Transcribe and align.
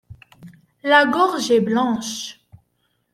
La 0.81 1.05
gorge 1.05 1.51
est 1.51 1.59
blanche. 1.61 2.39